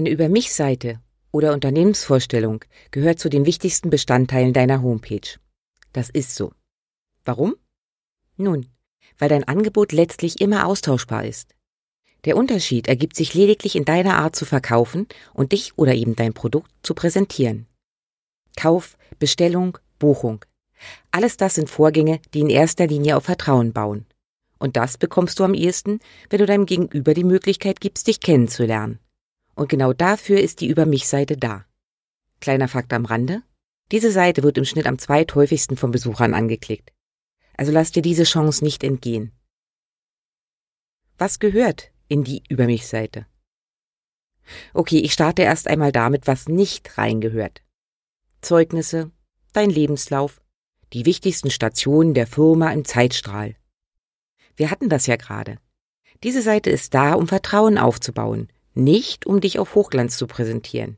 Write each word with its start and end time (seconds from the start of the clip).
Eine 0.00 0.08
Über 0.08 0.30
mich 0.30 0.54
Seite 0.54 0.98
oder 1.30 1.52
Unternehmensvorstellung 1.52 2.64
gehört 2.90 3.18
zu 3.18 3.28
den 3.28 3.44
wichtigsten 3.44 3.90
Bestandteilen 3.90 4.54
deiner 4.54 4.80
Homepage. 4.80 5.38
Das 5.92 6.08
ist 6.08 6.34
so. 6.34 6.54
Warum? 7.22 7.54
Nun, 8.38 8.66
weil 9.18 9.28
dein 9.28 9.44
Angebot 9.44 9.92
letztlich 9.92 10.40
immer 10.40 10.64
austauschbar 10.64 11.26
ist. 11.26 11.54
Der 12.24 12.38
Unterschied 12.38 12.88
ergibt 12.88 13.14
sich 13.14 13.34
lediglich 13.34 13.76
in 13.76 13.84
deiner 13.84 14.16
Art 14.16 14.34
zu 14.34 14.46
verkaufen 14.46 15.06
und 15.34 15.52
dich 15.52 15.76
oder 15.76 15.92
eben 15.92 16.16
dein 16.16 16.32
Produkt 16.32 16.70
zu 16.82 16.94
präsentieren. 16.94 17.66
Kauf, 18.56 18.96
Bestellung, 19.18 19.76
Buchung. 19.98 20.46
Alles 21.10 21.36
das 21.36 21.56
sind 21.56 21.68
Vorgänge, 21.68 22.22
die 22.32 22.40
in 22.40 22.48
erster 22.48 22.86
Linie 22.86 23.18
auf 23.18 23.24
Vertrauen 23.24 23.74
bauen. 23.74 24.06
Und 24.58 24.78
das 24.78 24.96
bekommst 24.96 25.38
du 25.38 25.44
am 25.44 25.52
ehesten, 25.52 26.00
wenn 26.30 26.38
du 26.38 26.46
deinem 26.46 26.64
Gegenüber 26.64 27.12
die 27.12 27.22
Möglichkeit 27.22 27.82
gibst, 27.82 28.06
dich 28.06 28.20
kennenzulernen. 28.20 28.98
Und 29.60 29.68
genau 29.68 29.92
dafür 29.92 30.40
ist 30.40 30.62
die 30.62 30.68
Über 30.68 30.86
mich 30.86 31.06
Seite 31.06 31.36
da. 31.36 31.66
Kleiner 32.40 32.66
Fakt 32.66 32.94
am 32.94 33.04
Rande. 33.04 33.42
Diese 33.92 34.10
Seite 34.10 34.42
wird 34.42 34.56
im 34.56 34.64
Schnitt 34.64 34.86
am 34.86 34.98
zweithäufigsten 34.98 35.76
von 35.76 35.90
Besuchern 35.90 36.32
angeklickt. 36.32 36.94
Also 37.58 37.70
lass 37.70 37.92
dir 37.92 38.00
diese 38.00 38.24
Chance 38.24 38.64
nicht 38.64 38.82
entgehen. 38.82 39.32
Was 41.18 41.40
gehört 41.40 41.92
in 42.08 42.24
die 42.24 42.42
Über 42.48 42.64
mich 42.64 42.86
Seite? 42.86 43.26
Okay, 44.72 44.96
ich 45.00 45.12
starte 45.12 45.42
erst 45.42 45.68
einmal 45.68 45.92
damit, 45.92 46.26
was 46.26 46.48
nicht 46.48 46.96
reingehört. 46.96 47.60
Zeugnisse, 48.40 49.10
dein 49.52 49.68
Lebenslauf, 49.68 50.40
die 50.94 51.04
wichtigsten 51.04 51.50
Stationen 51.50 52.14
der 52.14 52.26
Firma 52.26 52.72
im 52.72 52.86
Zeitstrahl. 52.86 53.56
Wir 54.56 54.70
hatten 54.70 54.88
das 54.88 55.06
ja 55.06 55.16
gerade. 55.16 55.58
Diese 56.22 56.40
Seite 56.40 56.70
ist 56.70 56.94
da, 56.94 57.12
um 57.12 57.28
Vertrauen 57.28 57.76
aufzubauen, 57.76 58.48
nicht 58.82 59.26
um 59.26 59.40
dich 59.40 59.58
auf 59.58 59.74
Hochglanz 59.74 60.16
zu 60.16 60.26
präsentieren. 60.26 60.96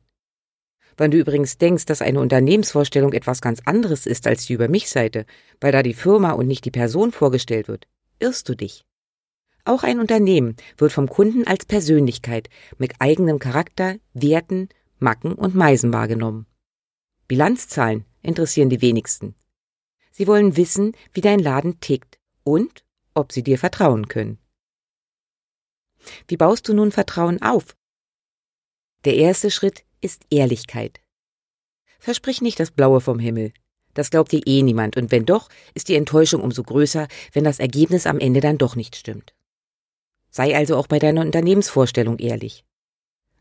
Wenn 0.97 1.11
du 1.11 1.19
übrigens 1.19 1.59
denkst, 1.59 1.87
dass 1.87 2.03
eine 2.03 2.21
Unternehmensvorstellung 2.21 3.13
etwas 3.13 3.41
ganz 3.41 3.61
anderes 3.65 4.07
ist 4.07 4.27
als 4.27 4.47
die 4.47 4.53
Über 4.53 4.69
mich 4.69 4.91
Seite, 4.91 5.27
weil 5.61 5.73
da 5.73 5.83
die 5.83 5.95
Firma 5.95 6.33
und 6.33 6.47
nicht 6.47 6.65
die 6.65 6.71
Person 6.71 7.13
vorgestellt 7.13 7.69
wird, 7.69 7.87
irrst 8.19 8.49
du 8.49 8.55
dich. 8.55 8.85
Auch 9.65 9.85
ein 9.85 10.01
Unternehmen 10.01 10.57
wird 10.77 10.93
vom 10.93 11.09
Kunden 11.09 11.47
als 11.47 11.65
Persönlichkeit 11.65 12.49
mit 12.79 12.95
eigenem 12.99 13.39
Charakter, 13.39 13.97
Werten, 14.13 14.69
Macken 14.99 15.35
und 15.35 15.55
Meisen 15.55 15.93
wahrgenommen. 15.93 16.47
Bilanzzahlen 17.29 18.05
interessieren 18.23 18.71
die 18.71 18.83
wenigsten. 18.83 19.35
Sie 20.11 20.27
wollen 20.27 20.57
wissen, 20.57 20.93
wie 21.13 21.21
dein 21.21 21.39
Laden 21.39 21.81
tickt 21.81 22.19
und 22.45 22.85
ob 23.15 23.33
sie 23.33 23.43
dir 23.43 23.59
vertrauen 23.59 24.09
können. 24.09 24.39
Wie 26.27 26.37
baust 26.37 26.69
du 26.69 26.75
nun 26.75 26.93
Vertrauen 26.93 27.41
auf? 27.41 27.77
Der 29.05 29.17
erste 29.17 29.51
Schritt 29.51 29.83
ist 30.01 30.23
Ehrlichkeit. 30.31 31.01
Versprich 31.99 32.41
nicht 32.41 32.61
das 32.61 32.71
Blaue 32.71 33.01
vom 33.01 33.19
Himmel. 33.19 33.53
Das 33.95 34.11
glaubt 34.11 34.31
dir 34.31 34.43
eh 34.47 34.63
niemand, 34.63 34.97
und 34.97 35.11
wenn 35.11 35.27
doch, 35.27 35.49
ist 35.75 35.89
die 35.89 35.97
Enttäuschung 35.97 36.41
umso 36.41 36.63
größer, 36.63 37.09
wenn 37.33 37.43
das 37.43 37.59
Ergebnis 37.59 38.07
am 38.07 38.21
Ende 38.21 38.41
dann 38.41 38.59
doch 38.59 38.77
nicht 38.77 38.95
stimmt. 38.95 39.35
Sei 40.31 40.57
also 40.57 40.77
auch 40.77 40.87
bei 40.87 41.01
deiner 41.01 41.23
Unternehmensvorstellung 41.23 42.21
ehrlich. 42.21 42.65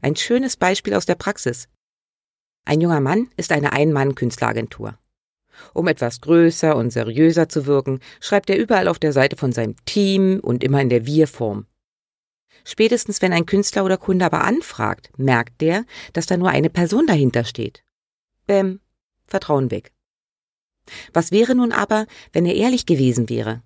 Ein 0.02 0.16
schönes 0.16 0.58
Beispiel 0.58 0.96
aus 0.96 1.06
der 1.06 1.14
Praxis. 1.14 1.70
Ein 2.66 2.82
junger 2.82 3.00
Mann 3.00 3.30
ist 3.38 3.52
eine 3.52 3.72
Ein-Mann-Künstleragentur. 3.72 4.98
Um 5.76 5.88
etwas 5.88 6.22
größer 6.22 6.76
und 6.76 6.90
seriöser 6.90 7.50
zu 7.50 7.68
wirken, 7.68 8.00
schreibt 8.20 8.50
er 8.50 8.58
überall 8.58 8.88
auf 8.88 8.98
der 8.98 9.14
Seite 9.14 9.38
von 9.38 9.52
seinem 9.52 9.76
Team 9.86 10.40
und 10.42 10.64
immer 10.64 10.82
in 10.82 10.90
der 10.90 11.06
Wir-Form. 11.06 11.68
Spätestens 12.64 13.22
wenn 13.22 13.34
ein 13.34 13.46
Künstler 13.46 13.86
oder 13.86 13.98
Kunde 13.98 14.26
aber 14.26 14.44
anfragt, 14.44 15.10
merkt 15.18 15.62
der, 15.62 15.86
dass 16.14 16.26
da 16.26 16.38
nur 16.38 16.50
eine 16.50 16.70
Person 16.70 17.08
dahinter 17.08 17.44
steht. 17.44 17.84
Bäm, 18.46 18.80
Vertrauen 19.26 19.72
weg. 19.72 19.94
Was 21.14 21.32
wäre 21.32 21.56
nun 21.56 21.72
aber, 21.72 22.06
wenn 22.34 22.46
er 22.46 22.56
ehrlich 22.56 22.86
gewesen 22.86 23.30
wäre? 23.30 23.64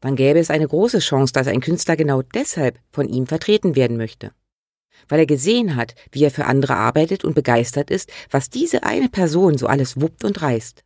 Dann 0.00 0.16
gäbe 0.16 0.38
es 0.38 0.50
eine 0.50 0.68
große 0.68 0.98
Chance, 1.00 1.32
dass 1.32 1.46
ein 1.46 1.60
Künstler 1.60 1.96
genau 1.96 2.22
deshalb 2.22 2.78
von 2.90 3.08
ihm 3.08 3.26
vertreten 3.26 3.76
werden 3.76 3.96
möchte. 3.96 4.32
Weil 5.08 5.20
er 5.20 5.26
gesehen 5.26 5.76
hat, 5.76 5.94
wie 6.12 6.24
er 6.24 6.30
für 6.30 6.46
andere 6.46 6.76
arbeitet 6.76 7.24
und 7.24 7.34
begeistert 7.34 7.90
ist, 7.90 8.10
was 8.30 8.50
diese 8.50 8.82
eine 8.82 9.08
Person 9.08 9.58
so 9.58 9.66
alles 9.66 10.00
wuppt 10.00 10.24
und 10.24 10.40
reißt. 10.40 10.84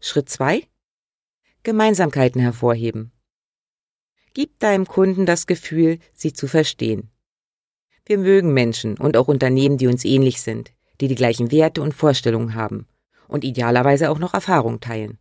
Schritt 0.00 0.28
zwei: 0.28 0.66
Gemeinsamkeiten 1.62 2.40
hervorheben. 2.40 3.12
Gib 4.36 4.60
deinem 4.60 4.86
Kunden 4.86 5.24
das 5.24 5.46
Gefühl, 5.46 5.98
sie 6.12 6.34
zu 6.34 6.46
verstehen. 6.46 7.08
Wir 8.04 8.18
mögen 8.18 8.52
Menschen 8.52 8.98
und 8.98 9.16
auch 9.16 9.28
Unternehmen, 9.28 9.78
die 9.78 9.86
uns 9.86 10.04
ähnlich 10.04 10.42
sind, 10.42 10.72
die 11.00 11.08
die 11.08 11.14
gleichen 11.14 11.50
Werte 11.50 11.80
und 11.80 11.94
Vorstellungen 11.94 12.54
haben 12.54 12.86
und 13.28 13.44
idealerweise 13.44 14.10
auch 14.10 14.18
noch 14.18 14.34
Erfahrung 14.34 14.80
teilen. 14.80 15.16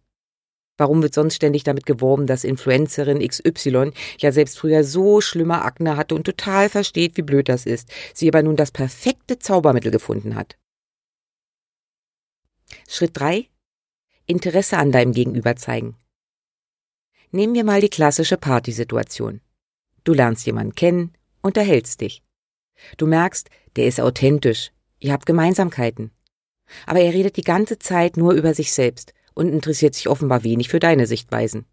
Warum 0.75 1.01
wird 1.01 1.13
sonst 1.13 1.35
ständig 1.35 1.63
damit 1.63 1.85
geworben, 1.85 2.27
dass 2.27 2.43
Influencerin 2.43 3.25
XY 3.25 3.93
ja 4.19 4.33
selbst 4.33 4.59
früher 4.59 4.83
so 4.83 5.21
schlimme 5.21 5.61
Akne 5.61 5.95
hatte 5.95 6.13
und 6.13 6.25
total 6.25 6.67
versteht, 6.67 7.15
wie 7.15 7.21
blöd 7.21 7.47
das 7.47 7.65
ist, 7.65 7.87
sie 8.13 8.27
aber 8.27 8.43
nun 8.43 8.57
das 8.57 8.71
perfekte 8.71 9.39
Zaubermittel 9.39 9.91
gefunden 9.91 10.35
hat? 10.35 10.57
Schritt 12.85 13.11
drei: 13.13 13.47
Interesse 14.25 14.77
an 14.77 14.91
deinem 14.91 15.13
Gegenüber 15.13 15.55
zeigen. 15.55 15.95
Nehmen 17.31 17.53
wir 17.53 17.63
mal 17.63 17.81
die 17.81 17.89
klassische 17.89 18.37
Partysituation. 18.37 19.41
Du 20.03 20.13
lernst 20.13 20.45
jemanden 20.45 20.75
kennen, 20.75 21.13
unterhältst 21.41 22.01
dich. 22.01 22.23
Du 22.97 23.07
merkst, 23.07 23.49
der 23.75 23.87
ist 23.87 23.99
authentisch, 23.99 24.71
ihr 24.99 25.13
habt 25.13 25.25
Gemeinsamkeiten. 25.25 26.11
Aber 26.85 26.99
er 26.99 27.13
redet 27.13 27.37
die 27.37 27.43
ganze 27.43 27.79
Zeit 27.79 28.17
nur 28.17 28.33
über 28.33 28.53
sich 28.53 28.73
selbst 28.73 29.13
und 29.33 29.49
interessiert 29.49 29.95
sich 29.95 30.07
offenbar 30.07 30.43
wenig 30.43 30.69
für 30.69 30.79
deine 30.79 31.07
Sichtweisen. 31.07 31.65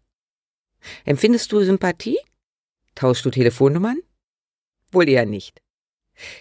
Empfindest 1.05 1.51
du 1.51 1.63
Sympathie? 1.63 2.19
Tauschst 2.95 3.25
du 3.25 3.31
Telefonnummern? 3.31 3.99
Wohl 4.91 5.09
eher 5.09 5.25
nicht. 5.25 5.61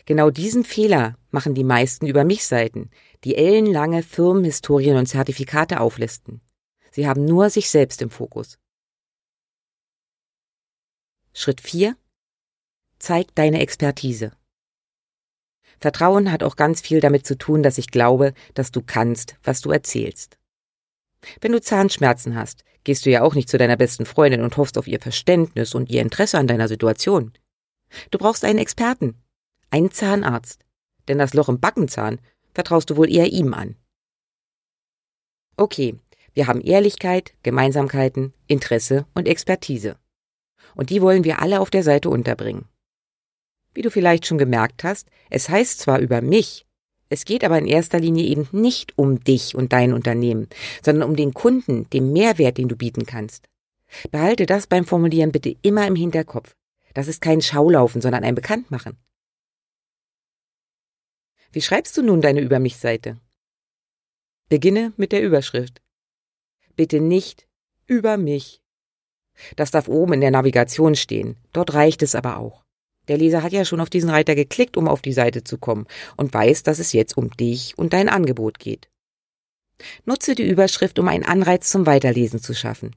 Genau 0.05 0.31
diesen 0.31 0.65
Fehler 0.65 1.17
machen 1.31 1.55
die 1.55 1.65
meisten 1.65 2.07
über 2.07 2.25
mich 2.25 2.45
Seiten, 2.45 2.91
die 3.25 3.37
ellenlange 3.37 4.03
Firmenhistorien 4.03 4.97
und 4.97 5.07
Zertifikate 5.07 5.81
auflisten. 5.81 6.43
Sie 6.91 7.09
haben 7.09 7.25
nur 7.25 7.49
sich 7.49 7.71
selbst 7.71 8.03
im 8.03 8.11
Fokus. 8.11 8.59
Schritt 11.35 11.63
4. 11.63 11.97
Zeig 12.99 13.35
deine 13.35 13.61
Expertise. 13.61 14.33
Vertrauen 15.81 16.31
hat 16.31 16.43
auch 16.43 16.57
ganz 16.57 16.83
viel 16.83 17.01
damit 17.01 17.27
zu 17.27 17.39
tun, 17.39 17.63
dass 17.63 17.79
ich 17.79 17.91
glaube, 17.91 18.35
dass 18.53 18.71
du 18.71 18.83
kannst, 18.83 19.37
was 19.43 19.63
du 19.63 19.71
erzählst. 19.71 20.39
Wenn 21.41 21.53
du 21.53 21.61
Zahnschmerzen 21.63 22.37
hast, 22.37 22.65
gehst 22.85 23.07
du 23.07 23.11
ja 23.11 23.23
auch 23.23 23.35
nicht 23.35 23.49
zu 23.49 23.57
deiner 23.57 23.79
besten 23.79 24.05
Freundin 24.05 24.43
und 24.43 24.59
hoffst 24.59 24.77
auf 24.77 24.87
ihr 24.87 25.01
Verständnis 25.01 25.75
und 25.75 25.89
ihr 25.89 26.03
Interesse 26.03 26.37
an 26.39 26.47
deiner 26.47 26.69
Situation. 26.69 27.33
Du 28.11 28.19
brauchst 28.19 28.45
einen 28.45 28.59
Experten, 28.59 29.15
einen 29.71 29.91
Zahnarzt, 29.91 30.67
denn 31.09 31.17
das 31.17 31.33
Loch 31.33 31.49
im 31.49 31.61
Backenzahn 31.61 32.21
vertraust 32.53 32.91
du 32.91 32.97
wohl 32.99 33.11
eher 33.11 33.33
ihm 33.33 33.55
an. 33.55 33.77
Okay, 35.57 35.97
wir 36.35 36.47
haben 36.47 36.61
Ehrlichkeit, 36.61 37.33
Gemeinsamkeiten, 37.43 38.35
Interesse 38.49 39.07
und 39.15 39.27
Expertise 39.27 39.97
und 40.75 40.91
die 40.91 41.03
wollen 41.03 41.25
wir 41.25 41.41
alle 41.41 41.61
auf 41.61 41.71
der 41.71 41.83
Seite 41.83 42.11
unterbringen. 42.11 42.67
Wie 43.75 43.83
du 43.83 43.91
vielleicht 43.91 44.27
schon 44.27 44.39
gemerkt 44.39 44.85
hast, 44.85 45.09
es 45.31 45.49
heißt 45.49 45.79
zwar 45.79 45.99
über 45.99 46.21
mich, 46.21 46.67
es 47.09 47.25
geht 47.27 47.45
aber 47.45 47.59
in 47.59 47.67
erster 47.67 48.01
Linie 48.01 48.25
eben 48.25 48.49
nicht 48.53 48.97
um 48.97 49.23
dich 49.23 49.55
und 49.55 49.75
dein 49.75 49.93
Unternehmen, 49.93 50.49
sondern 50.83 51.09
um 51.09 51.15
den 51.15 51.35
Kunden, 51.35 51.89
den 51.91 52.13
Mehrwert, 52.13 52.57
den 52.57 52.69
du 52.69 52.77
bieten 52.77 53.05
kannst. 53.05 53.49
Behalte 54.11 54.47
das 54.47 54.67
beim 54.67 54.87
Formulieren 54.87 55.31
bitte 55.31 55.55
immer 55.61 55.87
im 55.87 55.95
Hinterkopf. 55.95 56.57
Das 56.95 57.09
ist 57.09 57.21
kein 57.21 57.43
Schaulaufen, 57.43 58.01
sondern 58.01 58.25
ein 58.25 58.35
Bekanntmachen. 58.35 58.97
Wie 61.53 61.61
schreibst 61.61 61.97
du 61.99 62.03
nun 62.03 62.23
deine 62.23 62.41
Über 62.41 62.59
mich 62.59 62.79
Seite? 62.79 63.21
Beginne 64.49 64.95
mit 64.97 65.13
der 65.13 65.23
Überschrift. 65.23 65.83
Bitte 66.77 67.01
nicht 67.01 67.47
über 67.87 68.17
mich 68.17 68.62
das 69.57 69.71
darf 69.71 69.89
oben 69.89 70.15
in 70.15 70.21
der 70.21 70.31
Navigation 70.31 70.95
stehen. 70.95 71.37
Dort 71.53 71.75
reicht 71.75 72.03
es 72.03 72.15
aber 72.15 72.39
auch. 72.39 72.63
Der 73.09 73.19
Leser 73.19 73.43
hat 73.43 73.53
ja 73.53 73.65
schon 73.65 73.81
auf 73.81 73.91
diesen 73.91 74.11
Reiter 74.11 74.35
geklickt, 74.35 74.77
um 74.77 74.87
auf 74.89 75.03
die 75.03 75.13
Seite 75.13 75.43
zu 75.43 75.59
kommen 75.59 75.87
und 76.17 76.33
weiß, 76.33 76.63
dass 76.63 76.79
es 76.79 76.93
jetzt 76.93 77.17
um 77.17 77.31
dich 77.31 77.77
und 77.77 77.93
dein 77.93 78.09
Angebot 78.09 78.59
geht. 78.59 78.89
Nutze 80.05 80.35
die 80.35 80.49
Überschrift, 80.49 80.99
um 80.99 81.09
einen 81.09 81.25
Anreiz 81.25 81.71
zum 81.71 81.87
Weiterlesen 81.87 82.41
zu 82.41 82.55
schaffen. 82.55 82.95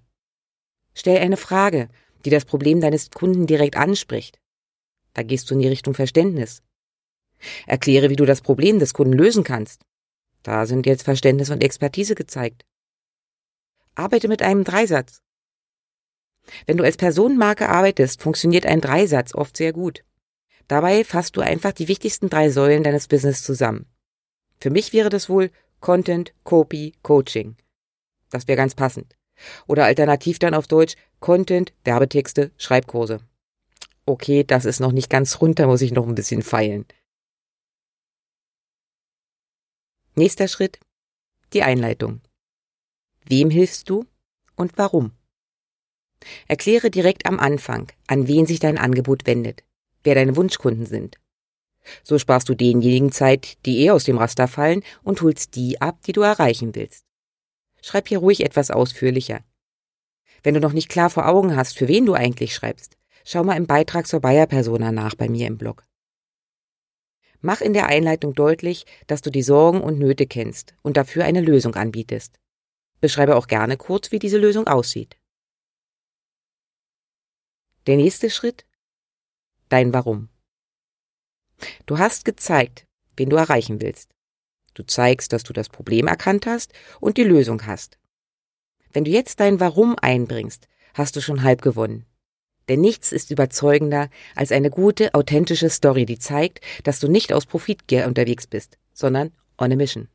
Stell 0.94 1.18
eine 1.18 1.38
Frage, 1.38 1.90
die 2.24 2.30
das 2.30 2.46
Problem 2.46 2.82
deines 2.82 3.10
Kunden 3.10 3.48
direkt 3.48 3.76
anspricht. 3.76 4.40
Da 5.14 5.24
gehst 5.24 5.50
du 5.50 5.56
in 5.56 5.62
die 5.62 5.68
Richtung 5.68 5.94
Verständnis. 5.94 6.62
Erkläre, 7.66 8.10
wie 8.10 8.16
du 8.16 8.26
das 8.26 8.42
Problem 8.42 8.80
des 8.80 8.94
Kunden 8.94 9.14
lösen 9.14 9.44
kannst. 9.44 9.82
Da 10.44 10.66
sind 10.66 10.86
jetzt 10.86 11.04
Verständnis 11.04 11.50
und 11.50 11.64
Expertise 11.64 12.16
gezeigt. 12.16 12.66
Arbeite 13.96 14.28
mit 14.28 14.42
einem 14.42 14.64
Dreisatz. 14.64 15.22
Wenn 16.66 16.78
du 16.78 16.84
als 16.84 16.98
Personenmarke 16.98 17.70
arbeitest, 17.70 18.22
funktioniert 18.22 18.66
ein 18.66 18.82
Dreisatz 18.82 19.34
oft 19.34 19.58
sehr 19.58 19.74
gut. 19.74 20.04
Dabei 20.68 21.04
fasst 21.04 21.38
du 21.38 21.42
einfach 21.42 21.74
die 21.74 21.88
wichtigsten 21.88 22.30
drei 22.30 22.50
Säulen 22.50 22.84
deines 22.84 23.08
Business 23.08 23.44
zusammen. 23.44 23.86
Für 24.60 24.70
mich 24.70 24.94
wäre 24.94 25.10
das 25.10 25.30
wohl 25.30 25.52
Content, 25.80 26.34
Copy, 26.44 26.96
Coaching. 27.04 27.56
Das 28.30 28.48
wäre 28.48 28.58
ganz 28.58 28.74
passend. 28.74 29.16
Oder 29.68 29.86
alternativ 29.86 30.40
dann 30.40 30.54
auf 30.54 30.68
Deutsch 30.68 30.96
Content, 31.20 31.74
Werbetexte, 31.84 32.52
Schreibkurse. 32.58 33.20
Okay, 34.06 34.44
das 34.44 34.66
ist 34.66 34.80
noch 34.80 34.92
nicht 34.92 35.10
ganz 35.10 35.42
rund, 35.42 35.60
da 35.60 35.68
muss 35.68 35.82
ich 35.82 35.92
noch 35.92 36.08
ein 36.08 36.16
bisschen 36.16 36.42
feilen. 36.42 36.86
Nächster 40.16 40.48
Schritt. 40.48 40.80
Die 41.54 41.64
Einleitung. 41.64 42.22
Wem 43.26 43.50
hilfst 43.50 43.90
du 43.90 44.06
und 44.56 44.78
warum? 44.78 45.12
Erkläre 46.48 46.90
direkt 46.90 47.26
am 47.26 47.40
Anfang, 47.40 47.92
an 48.08 48.28
wen 48.28 48.46
sich 48.46 48.60
dein 48.60 48.78
Angebot 48.78 49.26
wendet, 49.26 49.64
wer 50.04 50.16
deine 50.16 50.36
Wunschkunden 50.36 50.86
sind. 50.86 51.18
So 52.04 52.18
sparst 52.18 52.50
du 52.50 52.56
denjenigen 52.56 53.12
Zeit, 53.12 53.58
die 53.66 53.80
eher 53.82 53.94
aus 53.94 54.06
dem 54.06 54.18
Raster 54.18 54.48
fallen 54.48 54.82
und 55.04 55.22
holst 55.22 55.56
die 55.56 55.82
ab, 55.82 56.00
die 56.06 56.14
du 56.14 56.22
erreichen 56.22 56.74
willst. 56.76 57.06
Schreib 57.82 58.08
hier 58.08 58.20
ruhig 58.20 58.44
etwas 58.44 58.72
ausführlicher. 58.72 59.42
Wenn 60.44 60.56
du 60.56 60.60
noch 60.60 60.74
nicht 60.74 60.90
klar 60.90 61.10
vor 61.10 61.28
Augen 61.28 61.56
hast, 61.56 61.78
für 61.78 61.88
wen 61.88 62.06
du 62.06 62.14
eigentlich 62.14 62.56
schreibst, 62.56 62.98
schau 63.24 63.44
mal 63.44 63.58
im 63.58 63.68
Beitrag 63.68 64.08
zur 64.08 64.22
Bayer-Persona 64.22 64.92
nach 64.92 65.16
bei 65.16 65.30
mir 65.30 65.48
im 65.48 65.58
Blog. 65.58 65.84
Mach 67.42 67.62
in 67.62 67.74
der 67.74 67.88
Einleitung 67.88 68.34
deutlich, 68.34 68.86
dass 69.06 69.22
du 69.22 69.30
die 69.30 69.44
Sorgen 69.44 69.82
und 69.82 70.00
Nöte 70.00 70.26
kennst 70.26 70.74
und 70.82 70.98
dafür 70.98 71.26
eine 71.26 71.42
Lösung 71.42 71.76
anbietest. 71.76 72.40
Beschreibe 73.02 73.36
auch 73.36 73.46
gerne 73.46 73.78
kurz, 73.78 74.12
wie 74.12 74.20
diese 74.20 74.40
Lösung 74.40 74.66
aussieht. 74.66 75.18
Der 77.88 77.98
nächste 77.98 78.32
Schritt? 78.32 78.66
Dein 79.70 79.94
Warum. 79.94 80.30
Du 81.86 82.00
hast 82.00 82.26
gezeigt, 82.26 82.88
wen 83.16 83.30
du 83.30 83.36
erreichen 83.36 83.80
willst. 83.80 84.10
Du 84.74 84.82
zeigst, 84.82 85.32
dass 85.32 85.44
du 85.44 85.54
das 85.54 85.70
Problem 85.70 86.08
erkannt 86.08 86.48
hast 86.48 86.74
und 87.00 87.18
die 87.18 87.24
Lösung 87.24 87.68
hast. 87.68 88.00
Wenn 88.92 89.06
du 89.06 89.12
jetzt 89.12 89.40
dein 89.40 89.60
Warum 89.60 89.96
einbringst, 90.02 90.68
hast 90.96 91.16
du 91.16 91.22
schon 91.22 91.44
halb 91.44 91.62
gewonnen. 91.62 92.08
Denn 92.70 92.82
nichts 92.82 93.12
ist 93.12 93.30
überzeugender 93.30 94.10
als 94.36 94.52
eine 94.52 94.72
gute, 94.72 95.14
authentische 95.14 95.70
Story, 95.70 96.08
die 96.08 96.18
zeigt, 96.18 96.62
dass 96.84 97.00
du 97.00 97.08
nicht 97.08 97.34
aus 97.34 97.46
Profitgier 97.46 98.08
unterwegs 98.08 98.48
bist, 98.48 98.80
sondern 98.94 99.32
on 99.60 99.72
a 99.72 99.76
mission. 99.76 100.08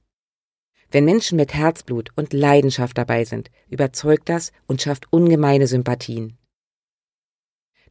Wenn 0.91 1.05
Menschen 1.05 1.37
mit 1.37 1.55
Herzblut 1.55 2.11
und 2.17 2.33
Leidenschaft 2.33 2.99
dabei 2.99 3.25
sind, 3.25 3.49
überzeugt 3.69 4.29
das 4.29 4.51
und 4.67 4.83
schafft 4.83 5.13
ungemeine 5.13 5.69
Sympathien. 5.69 6.37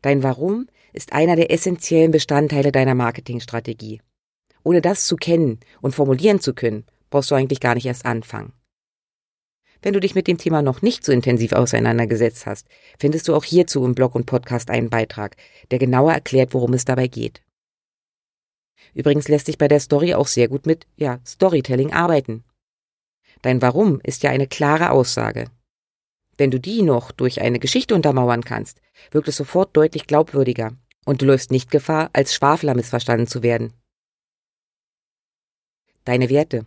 Dein 0.01 0.23
Warum 0.23 0.67
ist 0.93 1.13
einer 1.13 1.35
der 1.35 1.51
essentiellen 1.51 2.11
Bestandteile 2.11 2.71
deiner 2.71 2.95
Marketingstrategie. 2.95 4.01
Ohne 4.63 4.81
das 4.81 5.05
zu 5.05 5.15
kennen 5.15 5.59
und 5.81 5.93
formulieren 5.93 6.39
zu 6.39 6.53
können, 6.53 6.85
brauchst 7.09 7.31
du 7.31 7.35
eigentlich 7.35 7.59
gar 7.59 7.75
nicht 7.75 7.85
erst 7.85 8.05
anfangen. 8.05 8.53
Wenn 9.81 9.93
du 9.93 9.99
dich 9.99 10.15
mit 10.15 10.27
dem 10.27 10.37
Thema 10.37 10.61
noch 10.61 10.81
nicht 10.81 11.05
so 11.05 11.11
intensiv 11.11 11.53
auseinandergesetzt 11.53 12.45
hast, 12.45 12.67
findest 12.97 13.27
du 13.27 13.35
auch 13.35 13.45
hierzu 13.45 13.85
im 13.85 13.95
Blog 13.95 14.15
und 14.15 14.25
Podcast 14.25 14.69
einen 14.69 14.89
Beitrag, 14.89 15.37
der 15.71 15.79
genauer 15.79 16.13
erklärt, 16.13 16.53
worum 16.53 16.73
es 16.73 16.83
dabei 16.83 17.07
geht. 17.07 17.41
Übrigens 18.93 19.27
lässt 19.27 19.45
sich 19.45 19.57
bei 19.57 19.67
der 19.67 19.79
Story 19.79 20.13
auch 20.13 20.27
sehr 20.27 20.47
gut 20.47 20.65
mit, 20.65 20.85
ja, 20.97 21.19
Storytelling 21.25 21.93
arbeiten. 21.93 22.43
Dein 23.41 23.61
Warum 23.61 24.01
ist 24.03 24.23
ja 24.23 24.31
eine 24.31 24.47
klare 24.47 24.91
Aussage. 24.91 25.45
Wenn 26.39 26.51
du 26.51 26.59
die 26.59 26.83
noch 26.83 27.11
durch 27.11 27.41
eine 27.41 27.59
Geschichte 27.59 27.93
untermauern 27.93 28.45
kannst, 28.45 28.79
wirkt 29.11 29.27
es 29.27 29.35
sofort 29.35 29.75
deutlich 29.75 30.07
glaubwürdiger 30.07 30.71
und 31.03 31.21
du 31.21 31.25
läufst 31.25 31.51
nicht 31.51 31.69
Gefahr, 31.69 32.09
als 32.13 32.33
Schwafler 32.33 32.75
missverstanden 32.75 33.27
zu 33.27 33.43
werden. 33.43 33.73
Deine 36.05 36.29
Werte. 36.29 36.65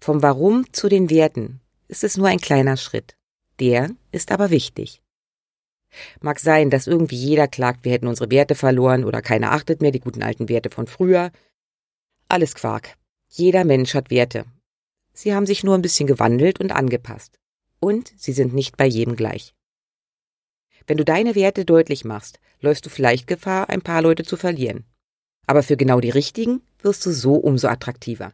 Vom 0.00 0.22
Warum 0.22 0.72
zu 0.72 0.88
den 0.88 1.10
Werten 1.10 1.60
ist 1.88 2.04
es 2.04 2.16
nur 2.16 2.28
ein 2.28 2.38
kleiner 2.38 2.76
Schritt. 2.76 3.16
Der 3.58 3.90
ist 4.12 4.30
aber 4.30 4.50
wichtig. 4.50 5.02
Mag 6.20 6.38
sein, 6.38 6.70
dass 6.70 6.86
irgendwie 6.86 7.16
jeder 7.16 7.48
klagt, 7.48 7.84
wir 7.84 7.90
hätten 7.90 8.06
unsere 8.06 8.30
Werte 8.30 8.54
verloren 8.54 9.04
oder 9.04 9.20
keiner 9.20 9.50
achtet 9.50 9.80
mehr 9.80 9.90
die 9.90 10.00
guten 10.00 10.22
alten 10.22 10.48
Werte 10.48 10.70
von 10.70 10.86
früher. 10.86 11.32
Alles 12.28 12.54
Quark. 12.54 12.94
Jeder 13.30 13.64
Mensch 13.64 13.94
hat 13.94 14.10
Werte. 14.10 14.44
Sie 15.12 15.34
haben 15.34 15.46
sich 15.46 15.64
nur 15.64 15.74
ein 15.74 15.82
bisschen 15.82 16.06
gewandelt 16.06 16.60
und 16.60 16.70
angepasst 16.70 17.40
und 17.80 18.12
sie 18.16 18.32
sind 18.32 18.54
nicht 18.54 18.76
bei 18.76 18.86
jedem 18.86 19.16
gleich. 19.16 19.54
Wenn 20.86 20.96
du 20.96 21.04
deine 21.04 21.34
Werte 21.34 21.64
deutlich 21.64 22.04
machst, 22.04 22.38
läufst 22.60 22.86
du 22.86 22.90
vielleicht 22.90 23.26
Gefahr, 23.26 23.68
ein 23.68 23.82
paar 23.82 24.02
Leute 24.02 24.24
zu 24.24 24.36
verlieren. 24.36 24.84
Aber 25.46 25.62
für 25.62 25.76
genau 25.76 26.00
die 26.00 26.10
richtigen 26.10 26.62
wirst 26.80 27.04
du 27.06 27.12
so 27.12 27.34
umso 27.34 27.68
attraktiver. 27.68 28.32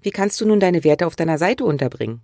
Wie 0.00 0.10
kannst 0.10 0.40
du 0.40 0.46
nun 0.46 0.60
deine 0.60 0.84
Werte 0.84 1.06
auf 1.06 1.16
deiner 1.16 1.38
Seite 1.38 1.64
unterbringen? 1.64 2.22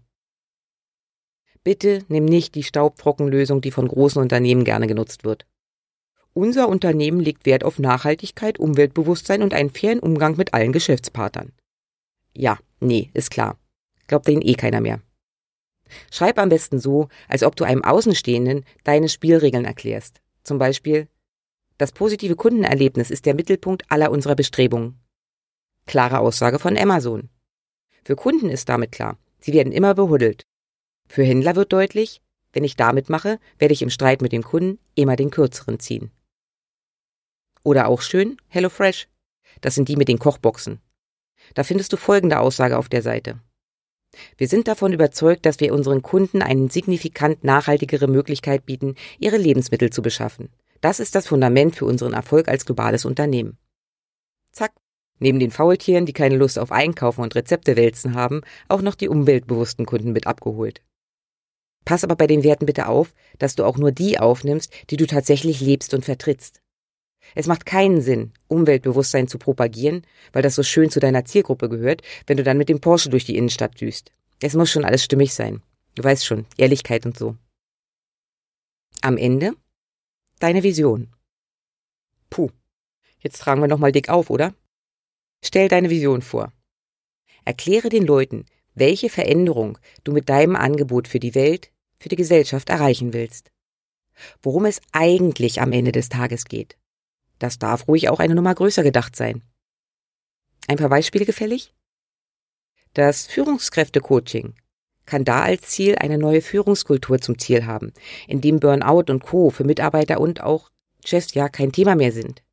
Bitte 1.65 2.05
nimm 2.09 2.25
nicht 2.25 2.55
die 2.55 2.65
Staubtrockenlösung, 2.65 3.61
die 3.61 3.71
von 3.71 3.87
großen 3.87 4.21
Unternehmen 4.21 4.65
gerne 4.65 4.87
genutzt 4.87 5.25
wird. 5.25 5.47
Unser 6.35 6.69
Unternehmen 6.69 7.21
legt 7.21 7.47
Wert 7.47 7.63
auf 7.63 7.79
Nachhaltigkeit, 7.79 8.59
Umweltbewusstsein 8.59 9.43
und 9.43 9.55
einen 9.55 9.71
fairen 9.71 10.01
Umgang 10.01 10.37
mit 10.37 10.55
allen 10.55 10.73
Geschäftspartnern. 10.73 11.53
Ja, 12.35 12.59
nee, 12.81 13.11
ist 13.15 13.31
klar. 13.31 13.59
Glaubt 14.07 14.27
denen 14.27 14.43
eh 14.43 14.55
keiner 14.55 14.81
mehr. 14.81 15.01
Schreib 16.11 16.39
am 16.39 16.49
besten 16.49 16.79
so, 16.79 17.09
als 17.29 17.43
ob 17.43 17.57
du 17.57 17.65
einem 17.65 17.85
Außenstehenden 17.85 18.65
deine 18.85 19.09
Spielregeln 19.09 19.65
erklärst. 19.65 20.21
Zum 20.43 20.59
Beispiel, 20.59 21.09
das 21.79 21.93
positive 21.93 22.37
Kundenerlebnis 22.37 23.11
ist 23.11 23.27
der 23.27 23.35
Mittelpunkt 23.35 23.85
aller 23.91 24.11
unserer 24.11 24.37
Bestrebungen. 24.37 25.01
Klare 25.87 26.21
Aussage 26.21 26.59
von 26.59 26.79
Amazon. 26.79 27.29
Für 28.05 28.17
Kunden 28.17 28.49
ist 28.49 28.69
damit 28.69 28.93
klar, 28.93 29.19
sie 29.41 29.53
werden 29.53 29.73
immer 29.73 29.95
behuddelt. 29.95 30.47
Für 31.09 31.25
Händler 31.25 31.57
wird 31.57 31.73
deutlich, 31.73 32.23
wenn 32.53 32.65
ich 32.65 32.77
damit 32.77 33.09
mache, 33.09 33.39
werde 33.59 33.75
ich 33.75 33.83
im 33.83 33.91
Streit 33.91 34.23
mit 34.23 34.33
dem 34.33 34.43
Kunden 34.43 34.79
immer 34.95 35.17
den 35.17 35.31
kürzeren 35.31 35.79
ziehen. 35.81 36.11
Oder 37.65 37.89
auch 37.89 38.03
schön, 38.03 38.37
HelloFresh. 38.49 39.09
Das 39.61 39.75
sind 39.75 39.89
die 39.89 39.97
mit 39.97 40.09
den 40.09 40.19
Kochboxen. 40.19 40.81
Da 41.55 41.65
findest 41.65 41.93
du 41.93 41.97
folgende 41.97 42.41
Aussage 42.41 42.79
auf 42.79 42.89
der 42.89 43.03
Seite. 43.03 43.41
Wir 44.37 44.49
sind 44.49 44.69
davon 44.69 44.93
überzeugt, 44.93 45.47
dass 45.47 45.61
wir 45.61 45.73
unseren 45.73 46.03
Kunden 46.03 46.43
eine 46.43 46.71
signifikant 46.71 47.45
nachhaltigere 47.45 48.09
Möglichkeit 48.09 48.67
bieten, 48.67 48.95
ihre 49.19 49.37
Lebensmittel 49.37 49.91
zu 49.91 50.03
beschaffen. 50.03 50.51
Das 50.81 51.01
ist 51.01 51.15
das 51.15 51.27
Fundament 51.27 51.77
für 51.77 51.87
unseren 51.87 52.13
Erfolg 52.13 52.49
als 52.49 52.67
globales 52.67 53.05
Unternehmen. 53.05 53.59
Zack. 54.53 54.73
Neben 55.19 55.39
den 55.39 55.53
Faultieren, 55.53 56.05
die 56.05 56.13
keine 56.13 56.37
Lust 56.37 56.59
auf 56.59 56.73
Einkaufen 56.73 57.23
und 57.23 57.35
Rezepte 57.37 57.77
wälzen 57.77 58.15
haben, 58.15 58.41
auch 58.69 58.83
noch 58.83 58.97
die 58.97 59.09
umweltbewussten 59.09 59.87
Kunden 59.87 60.13
mit 60.13 60.27
abgeholt. 60.27 60.83
Pass 61.85 62.05
aber 62.05 62.17
bei 62.17 62.27
den 62.27 62.45
Werten 62.45 62.67
bitte 62.67 62.89
auf, 62.89 63.13
dass 63.39 63.55
du 63.55 63.65
auch 63.65 63.77
nur 63.77 63.93
die 63.93 64.19
aufnimmst, 64.19 64.73
die 64.91 64.97
du 64.97 65.07
tatsächlich 65.07 65.61
lebst 65.61 65.95
und 65.95 66.05
vertrittst. 66.05 66.62
Es 67.35 67.47
macht 67.47 67.67
keinen 67.67 68.01
Sinn, 68.01 68.33
Umweltbewusstsein 68.49 69.29
zu 69.29 69.39
propagieren, 69.39 70.03
weil 70.33 70.43
das 70.43 70.55
so 70.55 70.63
schön 70.63 70.91
zu 70.91 71.01
deiner 71.01 71.25
Zielgruppe 71.25 71.69
gehört, 71.69 72.03
wenn 72.27 72.37
du 72.37 72.43
dann 72.43 72.59
mit 72.59 72.69
dem 72.69 72.81
Porsche 72.81 73.11
durch 73.11 73.25
die 73.25 73.37
Innenstadt 73.37 73.81
düst. 73.81 74.13
Es 74.41 74.55
muss 74.55 74.71
schon 74.71 74.85
alles 74.85 75.05
stimmig 75.05 75.35
sein. 75.35 75.63
Du 75.95 76.05
weißt 76.05 76.27
schon, 76.27 76.47
Ehrlichkeit 76.57 77.07
und 77.07 77.17
so. 77.17 77.37
Am 79.01 79.17
Ende 79.17 79.55
deine 80.39 80.63
Vision. 80.63 81.09
Puh, 82.31 82.51
jetzt 83.21 83.39
tragen 83.39 83.61
wir 83.61 83.69
nochmal 83.69 83.93
dick 83.93 84.09
auf, 84.09 84.31
oder? 84.31 84.55
Stell 85.45 85.69
deine 85.69 85.91
Vision 85.91 86.23
vor. 86.23 86.53
Erkläre 87.45 87.89
den 87.89 88.07
Leuten, 88.07 88.47
welche 88.75 89.11
Veränderung 89.11 89.79
du 90.05 90.13
mit 90.13 90.29
deinem 90.29 90.57
Angebot 90.57 91.09
für 91.09 91.21
die 91.21 91.35
Welt, 91.35 91.71
für 91.99 92.09
die 92.09 92.17
Gesellschaft 92.17 92.69
erreichen 92.69 93.13
willst. 93.13 93.53
Worum 94.43 94.65
es 94.65 94.81
eigentlich 94.93 95.61
am 95.61 95.73
Ende 95.73 95.93
des 95.93 96.09
Tages 96.09 96.45
geht. 96.45 96.77
Das 97.43 97.59
darf 97.59 97.89
ruhig 97.89 98.09
auch 98.09 98.21
eine 98.21 98.37
Nummer 98.37 98.55
größer 98.55 98.85
gedacht 98.85 99.17
sein. 99.17 99.43
Ein 100.69 100.77
paar 100.77 100.91
Beispiele 100.91 101.27
gefällig? 101.27 101.75
Das 102.95 103.27
Führungskräftecoaching 103.27 104.55
kann 105.07 105.25
da 105.25 105.43
als 105.43 105.63
Ziel 105.63 105.97
eine 105.97 106.19
neue 106.19 106.41
Führungskultur 106.41 107.19
zum 107.21 107.41
Ziel 107.41 107.67
haben, 107.67 107.93
in 108.29 108.41
dem 108.41 108.61
Burnout 108.61 109.11
und 109.11 109.25
Co. 109.25 109.51
für 109.51 109.65
Mitarbeiter 109.65 110.21
und 110.21 110.41
auch 110.41 110.71
Chefs 111.05 111.35
ja 111.35 111.49
kein 111.49 111.73
Thema 111.73 111.97
mehr 111.97 112.13
sind. 112.13 112.45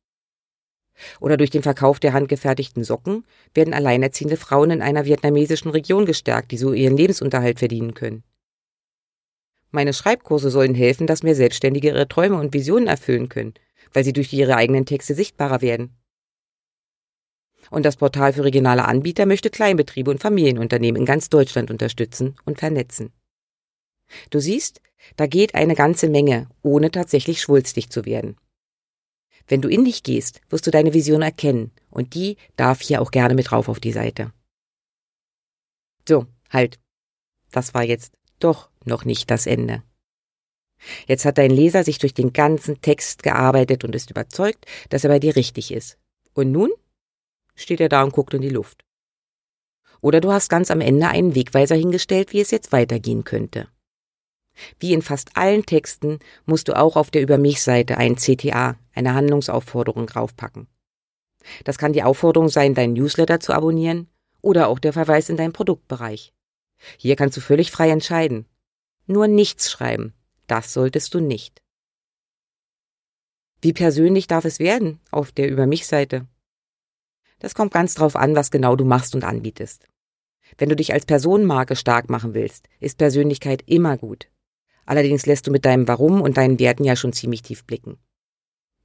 Oder 1.20 1.36
durch 1.36 1.50
den 1.50 1.62
Verkauf 1.62 2.00
der 2.00 2.12
handgefertigten 2.12 2.82
Socken 2.82 3.24
werden 3.54 3.74
alleinerziehende 3.74 4.36
Frauen 4.36 4.72
in 4.72 4.82
einer 4.82 5.04
vietnamesischen 5.04 5.70
Region 5.70 6.04
gestärkt, 6.04 6.50
die 6.50 6.58
so 6.58 6.72
ihren 6.72 6.96
Lebensunterhalt 6.96 7.60
verdienen 7.60 7.94
können. 7.94 8.24
Meine 9.70 9.92
Schreibkurse 9.92 10.50
sollen 10.50 10.74
helfen, 10.74 11.06
dass 11.06 11.22
mehr 11.22 11.36
Selbstständige 11.36 11.90
ihre 11.90 12.08
Träume 12.08 12.40
und 12.40 12.52
Visionen 12.52 12.88
erfüllen 12.88 13.28
können, 13.28 13.54
weil 13.92 14.04
sie 14.04 14.12
durch 14.12 14.32
ihre 14.32 14.56
eigenen 14.56 14.86
Texte 14.86 15.14
sichtbarer 15.14 15.60
werden. 15.60 15.96
Und 17.70 17.84
das 17.84 17.96
Portal 17.96 18.32
für 18.32 18.44
regionale 18.44 18.84
Anbieter 18.84 19.26
möchte 19.26 19.50
Kleinbetriebe 19.50 20.10
und 20.10 20.20
Familienunternehmen 20.20 21.00
in 21.00 21.06
ganz 21.06 21.28
Deutschland 21.28 21.70
unterstützen 21.70 22.34
und 22.44 22.58
vernetzen. 22.58 23.12
Du 24.30 24.40
siehst, 24.40 24.80
da 25.16 25.26
geht 25.26 25.54
eine 25.54 25.74
ganze 25.74 26.08
Menge, 26.08 26.48
ohne 26.62 26.90
tatsächlich 26.90 27.40
schwulstig 27.40 27.90
zu 27.90 28.04
werden. 28.04 28.36
Wenn 29.46 29.62
du 29.62 29.68
in 29.68 29.84
dich 29.84 30.02
gehst, 30.02 30.40
wirst 30.48 30.66
du 30.66 30.70
deine 30.70 30.94
Vision 30.94 31.22
erkennen 31.22 31.72
und 31.90 32.14
die 32.14 32.36
darf 32.56 32.80
hier 32.80 33.00
auch 33.02 33.10
gerne 33.10 33.34
mit 33.34 33.50
drauf 33.50 33.68
auf 33.68 33.80
die 33.80 33.92
Seite. 33.92 34.32
So, 36.08 36.26
halt. 36.50 36.78
Das 37.50 37.74
war 37.74 37.82
jetzt 37.82 38.14
doch 38.38 38.70
noch 38.84 39.04
nicht 39.04 39.30
das 39.30 39.46
Ende. 39.46 39.82
Jetzt 41.06 41.24
hat 41.24 41.38
dein 41.38 41.50
Leser 41.50 41.84
sich 41.84 41.98
durch 41.98 42.14
den 42.14 42.32
ganzen 42.32 42.80
Text 42.80 43.22
gearbeitet 43.22 43.84
und 43.84 43.94
ist 43.94 44.10
überzeugt, 44.10 44.66
dass 44.88 45.04
er 45.04 45.10
bei 45.10 45.18
dir 45.18 45.36
richtig 45.36 45.72
ist. 45.72 45.98
Und 46.32 46.52
nun 46.52 46.70
steht 47.54 47.80
er 47.80 47.88
da 47.88 48.02
und 48.02 48.12
guckt 48.12 48.34
in 48.34 48.42
die 48.42 48.48
Luft. 48.48 48.84
Oder 50.00 50.20
du 50.20 50.32
hast 50.32 50.48
ganz 50.48 50.70
am 50.70 50.80
Ende 50.80 51.08
einen 51.08 51.34
Wegweiser 51.34 51.76
hingestellt, 51.76 52.32
wie 52.32 52.40
es 52.40 52.50
jetzt 52.50 52.72
weitergehen 52.72 53.24
könnte. 53.24 53.68
Wie 54.78 54.92
in 54.92 55.02
fast 55.02 55.36
allen 55.36 55.64
Texten 55.64 56.18
musst 56.46 56.68
du 56.68 56.76
auch 56.76 56.96
auf 56.96 57.10
der 57.10 57.22
Über 57.22 57.38
mich 57.38 57.62
Seite 57.62 57.98
ein 57.98 58.16
CTA, 58.16 58.76
eine 58.94 59.14
Handlungsaufforderung 59.14 60.06
draufpacken. 60.06 60.68
Das 61.64 61.78
kann 61.78 61.92
die 61.92 62.02
Aufforderung 62.02 62.48
sein, 62.48 62.74
deinen 62.74 62.94
Newsletter 62.94 63.40
zu 63.40 63.52
abonnieren 63.52 64.08
oder 64.42 64.68
auch 64.68 64.78
der 64.78 64.92
Verweis 64.92 65.28
in 65.28 65.36
deinen 65.36 65.52
Produktbereich. 65.52 66.32
Hier 66.96 67.16
kannst 67.16 67.36
du 67.36 67.40
völlig 67.40 67.70
frei 67.70 67.90
entscheiden. 67.90 68.46
Nur 69.06 69.26
nichts 69.26 69.70
schreiben. 69.70 70.14
Das 70.50 70.72
solltest 70.72 71.14
du 71.14 71.20
nicht. 71.20 71.62
Wie 73.62 73.72
persönlich 73.72 74.26
darf 74.26 74.44
es 74.44 74.58
werden 74.58 74.98
auf 75.12 75.30
der 75.30 75.48
Über 75.48 75.68
mich 75.68 75.86
Seite? 75.86 76.26
Das 77.38 77.54
kommt 77.54 77.72
ganz 77.72 77.94
drauf 77.94 78.16
an, 78.16 78.34
was 78.34 78.50
genau 78.50 78.74
du 78.74 78.84
machst 78.84 79.14
und 79.14 79.22
anbietest. 79.22 79.86
Wenn 80.58 80.68
du 80.68 80.74
dich 80.74 80.92
als 80.92 81.06
Personenmarke 81.06 81.76
stark 81.76 82.10
machen 82.10 82.34
willst, 82.34 82.68
ist 82.80 82.98
Persönlichkeit 82.98 83.62
immer 83.66 83.96
gut. 83.96 84.26
Allerdings 84.86 85.24
lässt 85.24 85.46
du 85.46 85.52
mit 85.52 85.64
deinem 85.64 85.86
Warum 85.86 86.20
und 86.20 86.36
deinen 86.36 86.58
Werten 86.58 86.82
ja 86.82 86.96
schon 86.96 87.12
ziemlich 87.12 87.42
tief 87.42 87.64
blicken. 87.64 87.98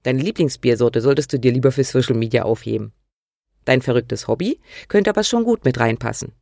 Deine 0.04 0.22
Lieblingsbiersorte 0.22 1.02
solltest 1.02 1.34
du 1.34 1.40
dir 1.40 1.52
lieber 1.52 1.72
für 1.72 1.84
Social 1.84 2.16
Media 2.16 2.44
aufheben. 2.44 2.94
Dein 3.64 3.82
verrücktes 3.82 4.28
Hobby 4.28 4.62
könnte 4.88 5.10
aber 5.10 5.24
schon 5.24 5.44
gut 5.44 5.66
mit 5.66 5.80
reinpassen. 5.80 6.34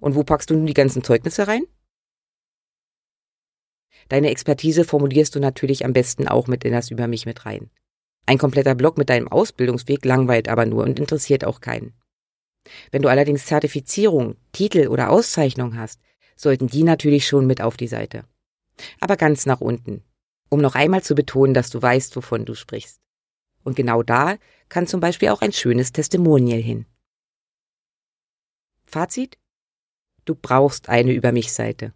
Und 0.00 0.16
wo 0.16 0.24
packst 0.24 0.50
du 0.50 0.54
nun 0.54 0.66
die 0.66 0.74
ganzen 0.74 1.04
Zeugnisse 1.04 1.46
rein? 1.46 1.62
Deine 4.08 4.30
Expertise 4.30 4.84
formulierst 4.84 5.34
du 5.34 5.40
natürlich 5.40 5.84
am 5.84 5.92
besten 5.92 6.28
auch 6.28 6.46
mit 6.46 6.64
in 6.64 6.72
das 6.72 6.90
Über 6.90 7.08
mich 7.08 7.26
mit 7.26 7.44
rein. 7.44 7.70
Ein 8.26 8.38
kompletter 8.38 8.74
Blog 8.74 8.98
mit 8.98 9.08
deinem 9.08 9.28
Ausbildungsweg 9.28 10.04
langweilt 10.04 10.48
aber 10.48 10.66
nur 10.66 10.84
und 10.84 10.98
interessiert 10.98 11.44
auch 11.44 11.60
keinen. 11.60 11.94
Wenn 12.90 13.02
du 13.02 13.08
allerdings 13.08 13.46
Zertifizierung, 13.46 14.36
Titel 14.52 14.88
oder 14.88 15.10
Auszeichnung 15.10 15.76
hast, 15.76 16.00
sollten 16.36 16.66
die 16.66 16.82
natürlich 16.82 17.26
schon 17.26 17.46
mit 17.46 17.60
auf 17.60 17.76
die 17.76 17.86
Seite. 17.88 18.24
Aber 19.00 19.16
ganz 19.16 19.46
nach 19.46 19.60
unten, 19.60 20.02
um 20.48 20.60
noch 20.60 20.74
einmal 20.74 21.02
zu 21.02 21.14
betonen, 21.14 21.54
dass 21.54 21.70
du 21.70 21.80
weißt, 21.80 22.14
wovon 22.16 22.44
du 22.44 22.54
sprichst. 22.54 23.00
Und 23.64 23.76
genau 23.76 24.02
da 24.02 24.36
kann 24.68 24.86
zum 24.86 25.00
Beispiel 25.00 25.28
auch 25.30 25.40
ein 25.40 25.52
schönes 25.52 25.92
Testimonial 25.92 26.60
hin. 26.60 26.86
Fazit? 28.84 29.38
Du 30.24 30.34
brauchst 30.34 30.88
eine 30.88 31.12
Über 31.12 31.32
mich 31.32 31.52
Seite. 31.52 31.92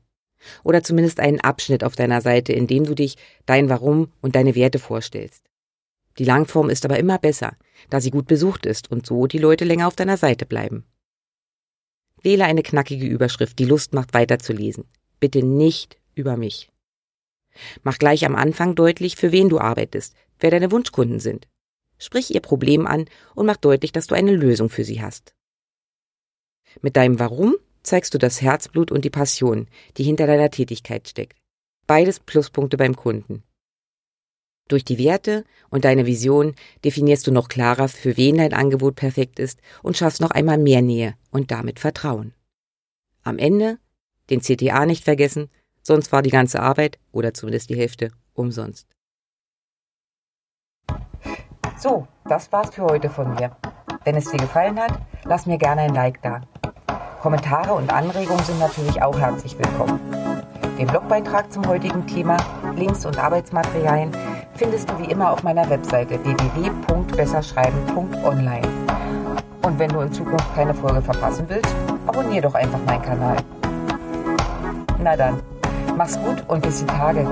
Oder 0.65 0.83
zumindest 0.83 1.21
einen 1.21 1.41
Abschnitt 1.41 1.85
auf 1.85 1.97
deiner 1.97 2.21
Seite, 2.21 2.53
in 2.53 2.67
dem 2.67 2.85
du 2.85 2.95
dich, 2.95 3.17
dein 3.47 3.69
Warum 3.69 4.13
und 4.21 4.35
deine 4.35 4.55
Werte 4.55 4.79
vorstellst. 4.79 5.45
Die 6.19 6.25
Langform 6.25 6.71
ist 6.71 6.85
aber 6.85 6.99
immer 6.99 7.19
besser, 7.19 7.57
da 7.89 8.01
sie 8.01 8.11
gut 8.11 8.27
besucht 8.27 8.67
ist 8.67 8.91
und 8.91 9.07
so 9.07 9.27
die 9.27 9.39
Leute 9.39 9.65
länger 9.65 9.87
auf 9.87 9.97
deiner 9.97 10.17
Seite 10.17 10.47
bleiben. 10.47 10.85
Wähle 12.23 12.45
eine 12.45 12.63
knackige 12.63 13.07
Überschrift, 13.07 13.59
die 13.59 13.65
Lust 13.65 13.95
macht 13.95 14.13
weiterzulesen. 14.13 14.85
Bitte 15.21 15.43
nicht 15.43 15.99
über 16.15 16.37
mich. 16.37 16.71
Mach 17.83 17.99
gleich 17.99 18.25
am 18.27 18.37
Anfang 18.37 18.75
deutlich, 18.75 19.17
für 19.17 19.33
wen 19.33 19.49
du 19.49 19.59
arbeitest, 19.59 20.15
wer 20.39 20.51
deine 20.51 20.71
Wunschkunden 20.71 21.21
sind. 21.21 21.49
Sprich 21.99 22.35
ihr 22.35 22.41
Problem 22.41 22.87
an 22.87 23.07
und 23.35 23.47
mach 23.47 23.57
deutlich, 23.57 23.93
dass 23.93 24.07
du 24.07 24.15
eine 24.15 24.35
Lösung 24.35 24.71
für 24.71 24.85
sie 24.85 25.03
hast. 25.03 25.35
Mit 26.81 26.97
deinem 26.97 27.19
Warum 27.19 27.57
zeigst 27.83 28.15
du 28.15 28.19
das 28.19 28.43
Herzblut 28.43 28.91
und 28.91 29.05
die 29.05 29.11
Passion, 29.11 29.69
die 29.97 30.03
hinter 30.03 30.27
deiner 30.27 30.51
Tätigkeit 30.51 31.09
steckt. 31.09 31.39
Beides 31.87 32.21
Pluspunkte 32.21 32.77
beim 32.77 32.95
Kunden. 32.95 33.43
Durch 34.69 34.85
die 34.85 34.99
Werte 34.99 35.45
und 35.69 35.85
deine 35.85 36.07
Vision 36.07 36.55
definierst 36.85 37.27
du 37.27 37.33
noch 37.33 37.49
klarer, 37.49 37.89
für 37.89 38.17
wen 38.17 38.37
dein 38.37 38.55
Angebot 38.55 38.95
perfekt 38.95 39.41
ist 39.41 39.61
und 39.83 39.97
schaffst 39.97 40.21
noch 40.21 40.31
einmal 40.31 40.59
mehr 40.59 40.81
Nähe 40.81 41.15
und 41.33 41.51
damit 41.51 41.81
Vertrauen. 41.81 42.35
Am 43.25 43.39
Ende 43.39 43.79
den 44.31 44.41
CTA 44.41 44.87
nicht 44.87 45.03
vergessen, 45.03 45.51
sonst 45.83 46.13
war 46.13 46.23
die 46.23 46.31
ganze 46.31 46.61
Arbeit 46.61 46.99
oder 47.11 47.35
zumindest 47.35 47.69
die 47.71 47.77
Hälfte 47.77 48.13
umsonst. 48.35 48.87
So, 51.77 52.07
das 52.29 52.53
war's 52.53 52.75
für 52.75 52.83
heute 52.83 53.11
von 53.11 53.35
mir. 53.35 53.57
Wenn 54.05 54.15
es 54.15 54.31
dir 54.31 54.39
gefallen 54.39 54.79
hat, 54.79 55.01
lass 55.25 55.47
mir 55.47 55.59
gerne 55.59 55.83
ein 55.83 55.95
Like 55.95 56.23
da. 56.23 56.43
Kommentare 57.21 57.75
und 57.75 57.93
Anregungen 57.93 58.43
sind 58.45 58.59
natürlich 58.59 59.03
auch 59.03 59.19
herzlich 59.19 59.59
willkommen. 59.59 60.01
Den 60.79 60.87
Blogbeitrag 60.87 61.53
zum 61.53 61.69
heutigen 61.69 62.07
Thema, 62.07 62.39
Links 62.77 63.05
und 63.05 63.19
Arbeitsmaterialien 63.19 64.17
findest 64.55 64.89
du 64.89 64.99
wie 64.99 65.11
immer 65.11 65.31
auf 65.31 65.43
meiner 65.43 65.69
Webseite 65.69 66.19
www.besserschreiben.online. 66.25 68.67
Und 69.63 69.79
wenn 69.79 69.91
du 69.91 70.01
in 70.01 70.11
Zukunft 70.11 70.47
keine 70.55 70.73
Folge 70.73 71.03
verpassen 71.03 71.45
willst, 71.49 71.77
abonniere 72.07 72.45
doch 72.45 72.55
einfach 72.55 72.81
meinen 72.87 73.03
Kanal. 73.03 73.37
Na 74.99 75.15
dann, 75.15 75.43
mach's 75.99 76.19
gut 76.23 76.43
und 76.49 76.63
bis 76.63 76.79
die 76.79 76.87
Tage. 76.87 77.27